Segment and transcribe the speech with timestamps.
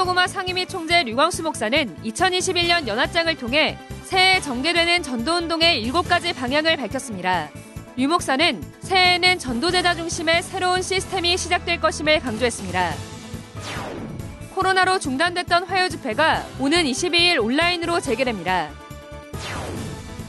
[0.00, 7.50] 세계보고마 상임위 총재 류광수 목사는 2021년 연합장을 통해 새해 전개되는 전도운동의 7가지 방향을 밝혔습니다.
[7.96, 12.92] 류 목사는 새해에는 전도제자 중심의 새로운 시스템이 시작될 것임을 강조했습니다.
[14.54, 18.70] 코로나로 중단됐던 화요 집회가 오는 22일 온라인으로 재개됩니다.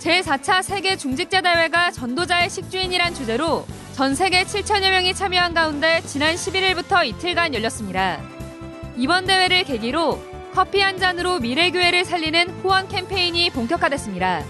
[0.00, 7.06] 제4차 세계 중직자 대회가 전도자의 식주인이란 주제로 전 세계 7천여 명이 참여한 가운데 지난 11일부터
[7.06, 8.33] 이틀간 열렸습니다.
[8.96, 10.20] 이번 대회를 계기로
[10.52, 14.44] 커피 한 잔으로 미래교회를 살리는 후원 캠페인이 본격화됐습니다.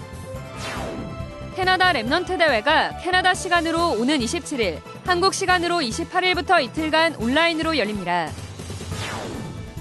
[1.55, 8.29] 캐나다 Remnant 대회가 캐나다 시간으로 오는 27일, 한국 시간으로 28일부터 이틀간 온라인으로 열립니다.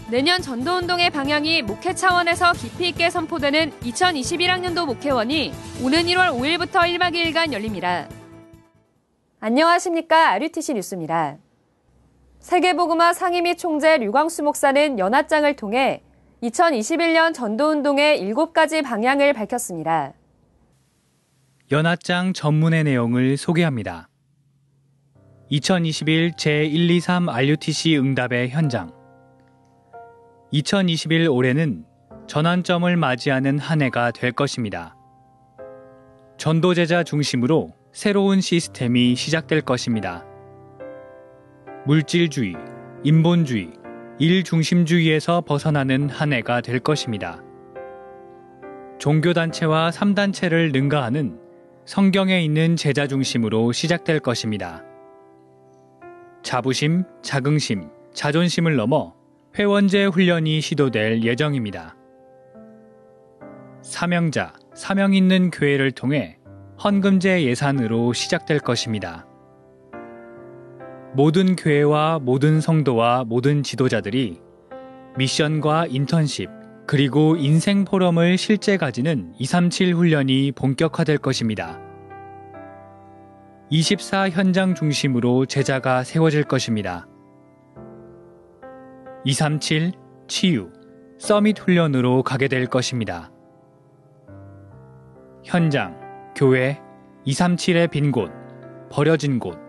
[0.08, 7.52] 내년 전도운동의 방향이 목회 차원에서 깊이 있게 선포되는 2021학년도 목회원이 오는 1월 5일부터 1박 2일간
[7.52, 8.08] 열립니다.
[9.40, 10.30] 안녕하십니까.
[10.30, 11.38] RUTC 뉴스입니다.
[12.44, 16.02] 세계보그마 상임위 총재 류광수 목사는 연합장을 통해
[16.42, 20.12] 2021년 전도운동의 7가지 방향을 밝혔습니다.
[21.72, 24.10] 연합장 전문의 내용을 소개합니다.
[25.48, 28.92] 2021 제123 RUTC 응답의 현장
[30.50, 31.86] 2021 올해는
[32.26, 34.94] 전환점을 맞이하는 한 해가 될 것입니다.
[36.36, 40.26] 전도제자 중심으로 새로운 시스템이 시작될 것입니다.
[41.86, 42.54] 물질주의,
[43.02, 43.70] 인본주의,
[44.18, 47.42] 일중심주의에서 벗어나는 한 해가 될 것입니다.
[48.98, 51.38] 종교단체와 3단체를 능가하는
[51.84, 54.82] 성경에 있는 제자 중심으로 시작될 것입니다.
[56.42, 59.14] 자부심, 자긍심, 자존심을 넘어
[59.58, 61.96] 회원제 훈련이 시도될 예정입니다.
[63.82, 66.38] 사명자, 사명 있는 교회를 통해
[66.82, 69.26] 헌금제 예산으로 시작될 것입니다.
[71.16, 74.40] 모든 교회와 모든 성도와 모든 지도자들이
[75.16, 76.50] 미션과 인턴십,
[76.88, 81.78] 그리고 인생 포럼을 실제 가지는 237 훈련이 본격화될 것입니다.
[83.70, 87.06] 24 현장 중심으로 제자가 세워질 것입니다.
[89.24, 89.92] 237
[90.26, 90.72] 치유
[91.20, 93.30] 서밋 훈련으로 가게 될 것입니다.
[95.44, 95.96] 현장,
[96.34, 96.80] 교회,
[97.24, 98.32] 237의 빈 곳,
[98.90, 99.63] 버려진 곳,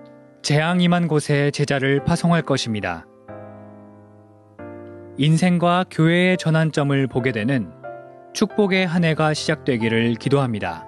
[0.46, 3.08] 재앙 임한 곳에 제자를 파송할 것입니다.
[5.18, 7.72] 인생과 교회의 전환점을 보게 되는
[8.36, 10.86] 축복의 한 해가 시작되기를 기도합니다.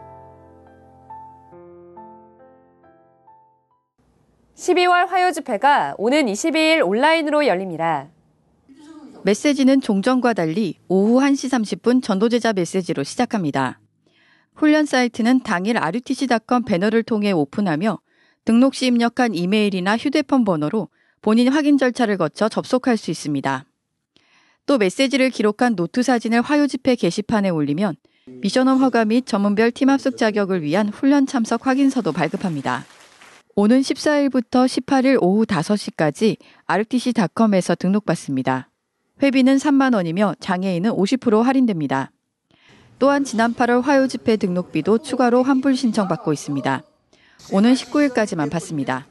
[4.53, 8.09] 12월 화요 집회가 오는 22일 온라인으로 열립니다.
[9.23, 13.79] 메시지는 종전과 달리 오후 1시 30분 전도제자 메시지로 시작합니다.
[14.53, 17.97] 훈련 사이트는 당일 rutc.com 배너를 통해 오픈하며
[18.47, 20.87] 등록 시 입력한 이메일이나 휴대폰 번호로
[21.21, 23.65] 본인 확인 절차를 거쳐 접속할 수 있습니다.
[24.65, 29.89] 또 메시지를 기록한 노트 사진을 화요 집회 게시판에 올리면 mission home 허가 및 전문별 팀
[29.89, 32.85] 합숙 자격을 위한 훈련 참석 확인서도 발급합니다.
[33.55, 36.37] 오는 14일부터 18일 오후 5시까지
[36.67, 38.69] rutc.com에서 등록받습니다.
[39.21, 42.11] 회비는 3만 원이며 장애인은 50% 할인됩니다.
[42.97, 46.83] 또한 지난 8월 화요 집회 등록비도 추가로 환불 신청받고 있습니다.
[47.51, 49.07] 오는 19일까지만 받습니다.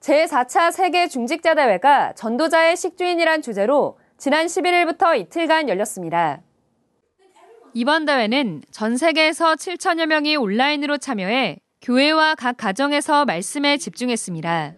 [0.00, 6.40] 제4차 세계 중직자 대회가 전도자의 식주인이란 주제로 지난 11일부터 이틀간 열렸습니다.
[7.72, 14.74] 이번 대회는 전 세계에서 7천여 명이 온라인으로 참여해 교회와 각 가정에서 말씀에 집중했습니다.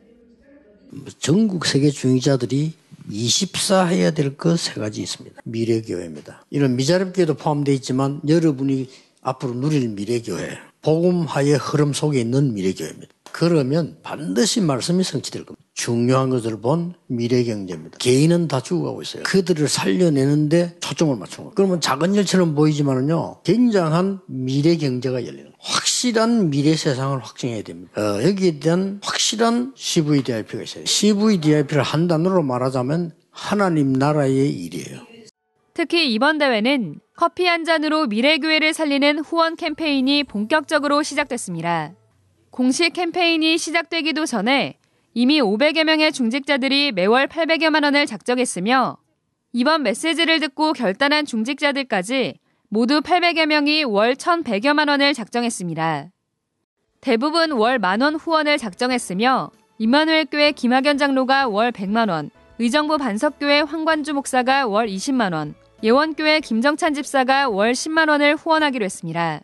[1.19, 2.73] 전국 세계 중직자들이
[3.11, 5.41] 24 해야 될 것 세 가지 있습니다.
[5.45, 6.45] 미래교회입니다.
[6.51, 8.89] 이런 미자립교회도 포함되어 있지만 여러분이
[9.23, 13.13] 앞으로 누릴 미래교회, 복음화의 흐름 속에 있는 미래교회입니다.
[13.33, 15.61] 그러면 반드시 말씀이 성취될 겁니다.
[15.75, 17.99] 중요한 것을 본 미래경제입니다.
[17.99, 19.25] 개인은 다 죽어가고 있어요.
[19.25, 21.53] 그들을 살려내는데 초점을 맞춘 거예요.
[21.57, 25.57] 그러면 작은 일처럼 보이지만은요, 굉장한 미래경제가 열리는 거예요.
[25.59, 28.01] 확실한 미래 세상을 확증해야 됩니다.
[28.01, 30.85] 어, 여기에 대한 확실한 CVDIP가 있어요.
[30.87, 35.16] CVDIP를 한 단어로 말하자면 하나님 나라의 일이에요.
[35.77, 41.93] 특히 이번 대회는 커피 한 잔으로 미래교회를 살리는 후원 캠페인이 본격적으로 시작됐습니다.
[42.51, 44.79] 공식 캠페인이 시작되기도 전에
[45.13, 48.97] 이미 500여 명의 중직자들이 매월 800여만 원을 작정했으며
[49.53, 52.39] 이번 메시지를 듣고 결단한 중직자들까지
[52.71, 56.09] 모두 800여 명이 월 1,100여만 원을 작정했습니다.
[57.03, 63.61] 대부분 월 만 원 후원을 작정했으며 임마누엘 교회 김학연 장로가 월 100만 원, 의정부 반석교회
[63.61, 69.41] 황관주 목사가 월 20만 원, 예원교회 김정찬 집사가 월 10만 원을 후원하기로 했습니다.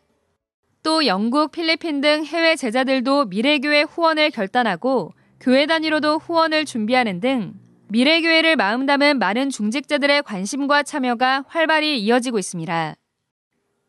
[0.83, 7.55] 또 영국, 필리핀 등 해외 제자들도 미래교회 후원을 결단하고 교회 단위로도 후원을 준비하는 등
[7.89, 12.95] 미래교회를 마음 담은 많은 중직자들의 관심과 참여가 활발히 이어지고 있습니다.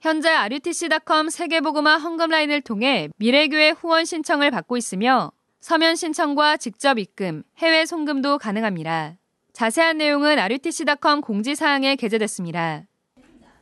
[0.01, 5.31] 현재 RUTC.com 세계보그마 헌금라인을 통해 미래교회 후원 신청을 받고 있으며
[5.62, 9.16] 서면 신청과 직접 입금, 해외 송금도 가능합니다.
[9.53, 12.83] 자세한 내용은 RUTC.com 공지사항에 게재됐습니다.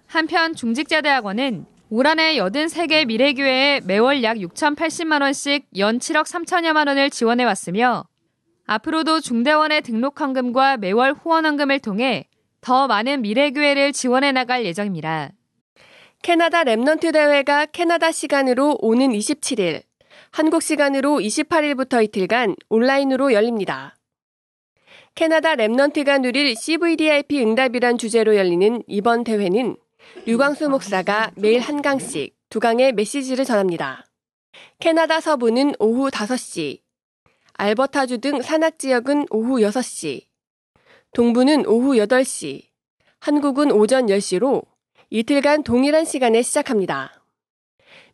[0.08, 7.44] 한편 중직자대학원은 올 한해 83개 미래교회에 매월 약 6,080만 원씩 연 7억 3천여만 원을 지원해
[7.44, 8.06] 왔으며
[8.66, 12.26] 앞으로도 중대원의 등록 헌금과 매월 후원 헌금을 통해
[12.62, 15.32] 더 많은 미래교회를 지원해 나갈 예정입니다.
[16.22, 19.84] 캐나다 Remnant 대회가 캐나다 시간으로 오는 27일,
[20.32, 23.96] 한국 시간으로 28일부터 이틀간 온라인으로 열립니다.
[25.14, 29.76] 캐나다 랩넌트가 누릴 CVDIP 응답이란 주제로 열리는 이번 대회는
[30.26, 34.06] 류광수 목사가 매일 한 강씩 두 강의 메시지를 전합니다.
[34.80, 36.80] 캐나다 서부는 오후 5시,
[37.54, 40.26] 알버타주 등 산악 지역은 오후 6시,
[41.14, 42.64] 동부는 오후 8시,
[43.20, 44.66] 한국은 오전 10시로
[45.10, 47.22] 이틀간 동일한 시간에 시작합니다.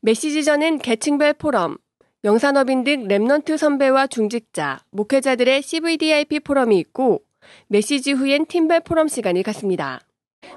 [0.01, 1.77] 메시지 전엔 계층별 포럼,
[2.23, 7.21] 영산업인 등 Remnant 선배와 중직자, 목회자들의 CVDIP 포럼이 있고
[7.67, 10.01] 메시지 후엔 팀별 포럼 시간이 갖습니다.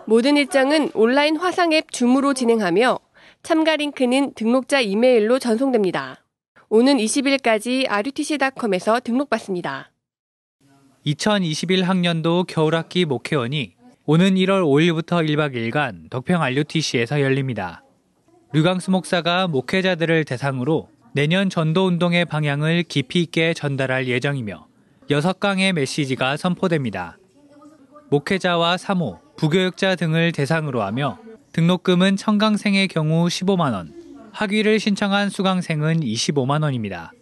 [0.07, 2.99] 모든 일정은 온라인 화상 앱 Zoom으로 진행하며
[3.43, 6.25] 참가 링크는 등록자 이메일로 전송됩니다.
[6.71, 9.91] 오는 20일까지 rutc.com에서 등록받습니다.
[11.05, 13.75] 2021 학년도 겨울학기 목회원이
[14.07, 17.85] 오는 1월 5일부터 1박 2일간 덕평 RUTC에서 열립니다.
[18.53, 24.67] 류강수 목사가 목회자들을 대상으로 내년 전도 운동의 방향을 깊이 있게 전달할 예정이며
[25.09, 27.19] 6강의 메시지가 선포됩니다.
[28.11, 31.19] 목회자와 사모, 부교육자 등을 대상으로 하며
[31.53, 33.93] 등록금은 청강생의 경우 15만 원,
[34.33, 37.13] 학위를 신청한 수강생은 25만 원입니다.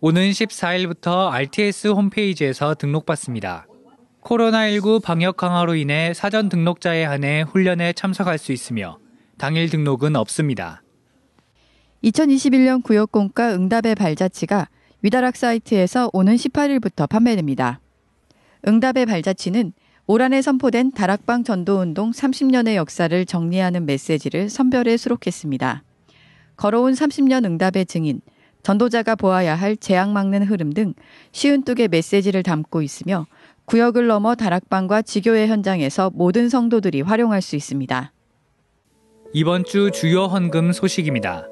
[0.00, 3.66] 오는 14일부터 RTS 홈페이지에서 등록받습니다.
[4.22, 8.98] 코로나19 방역 강화로 인해 사전 등록자에 한해 훈련에 참석할 수 있으며
[9.36, 10.83] 당일 등록은 없습니다.
[12.04, 14.68] 2021년 구역공과 응답의 발자취가
[15.02, 17.80] 위다락 사이트에서 오는 18일부터 판매됩니다.
[18.66, 19.72] 응답의 발자취는
[20.06, 25.82] 올 한해 선포된 다락방 전도운동 30년의 역사를 정리하는 메시지를 선별해 수록했습니다.
[26.56, 28.20] 걸어온 30년 응답의 증인,
[28.62, 30.94] 전도자가 보아야 할 재앙 막는 흐름 등
[31.32, 33.26] 쉬운 뚝의 메시지를 담고 있으며
[33.64, 38.12] 구역을 넘어 다락방과 지교회 현장에서 모든 성도들이 활용할 수 있습니다.
[39.32, 41.48] 이번 주 주요 헌금 소식입니다.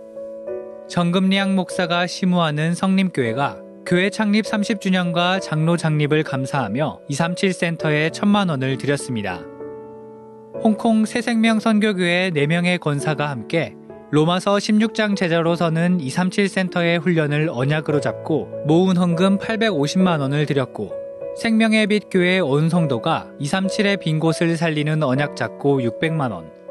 [0.93, 9.41] 정금리양 목사가 시무하는 성림교회가 교회 창립 30주년과 장로 장립을 감사하며 237 센터에 천만 원을 드렸습니다.
[10.63, 13.75] 홍콩 새생명 선교교회 4명의 권사가 함께
[14.11, 20.93] 로마서 16장 제자로 서는 237 센터의 훈련을 언약으로 잡고 모은 헌금 850만 원을 드렸고
[21.39, 26.62] 생명의 빛 교회 온 성도가 237의 빈 곳을 살리는 언약 잡고 600만 원.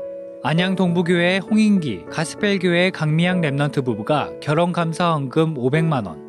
[0.44, 6.20] 안양 동부교회 홍인기 가스펠교회 강미양 Remnant 부부가 결혼 감사 헌금 500만 원.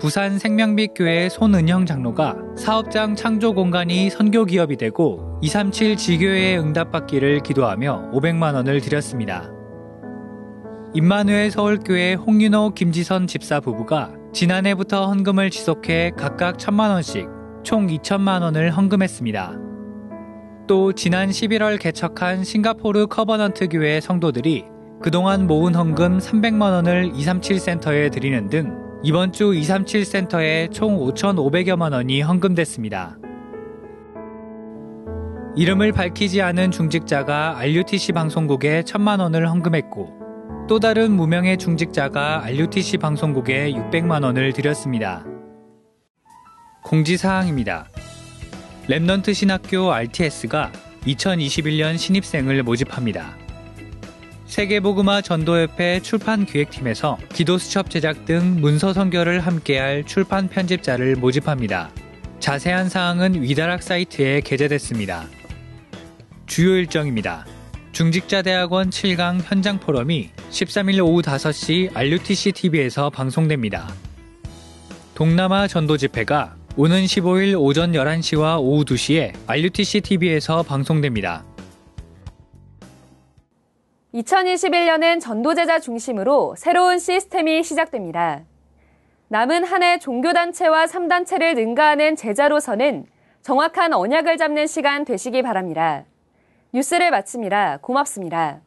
[0.00, 8.10] 부산 생명빛 교회 손은영 장로가 사업장 창조 공간이 선교 기업이 되고 237 지교회에 응답받기를 기도하며
[8.12, 9.48] 500만 원을 드렸습니다.
[10.94, 17.28] 임마누엘 서울교회 홍윤호 김지선 집사 부부가 지난해부터 헌금을 지속해 각각 천만 원씩
[17.62, 19.61] 총 2천만 원을 헌금했습니다.
[20.66, 24.64] 또 지난 11월 개척한 싱가포르 커버넌트 교회 성도들이
[25.02, 31.92] 그동안 모은 헌금 300만 원을 237 센터에 드리는 등 이번 주 237 센터에 총 5,500여만
[31.92, 33.18] 원이 헌금됐습니다.
[35.56, 40.22] 이름을 밝히지 않은 중직자가 RUTC 방송국에 1천만 원을 헌금했고
[40.68, 45.26] 또 다른 무명의 중직자가 RUTC 방송국에 600만 원을 드렸습니다.
[46.84, 47.88] 공지사항입니다.
[48.88, 50.72] Remnant 신학교 RTS가
[51.06, 53.36] 2021년 신입생을 모집합니다.
[54.46, 61.90] 세계복음화 전도협회 출판 기획팀에서 기도 수첩 제작 등 문서 선교를 함께할 출판 편집자를 모집합니다.
[62.40, 65.26] 자세한 사항은 위다락 사이트에 게재됐습니다.
[66.46, 67.46] 주요 일정입니다.
[67.92, 73.88] 중직자대학원 7강 현장 포럼이 13일 오후 5시 RUTC TV에서 방송됩니다.
[75.14, 81.44] 동남아 전도 집회가 오는 15일 오전 11시와 오후 2시에 RUTC TV에서 방송됩니다.
[84.14, 88.42] 2021년은 전도제자 중심으로 새로운 시스템이 시작됩니다.
[89.28, 93.06] 남은 한 해 종교단체와 3단체를 능가하는 제자로서는
[93.42, 96.04] 정확한 언약을 잡는 시간 되시기 바랍니다.
[96.72, 97.78] 뉴스를 마칩니다.
[97.82, 98.60] 고맙습니다.